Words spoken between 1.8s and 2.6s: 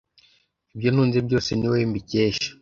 mbikesha